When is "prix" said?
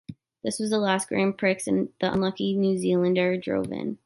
1.37-1.59